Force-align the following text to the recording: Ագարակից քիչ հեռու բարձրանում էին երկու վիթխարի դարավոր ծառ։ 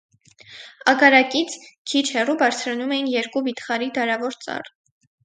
Ագարակից 0.93 1.57
քիչ 1.91 2.01
հեռու 2.15 2.35
բարձրանում 2.39 2.95
էին 2.97 3.11
երկու 3.17 3.45
վիթխարի 3.49 3.91
դարավոր 3.99 4.39
ծառ։ 4.47 4.73